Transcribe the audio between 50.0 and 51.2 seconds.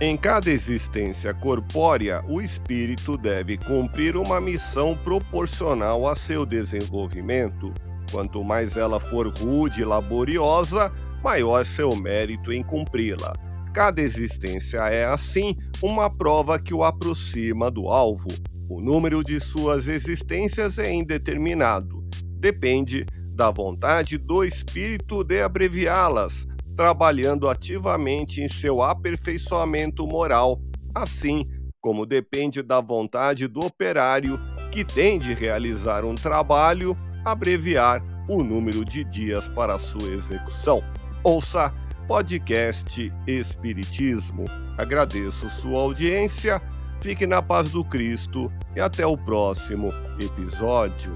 episódio.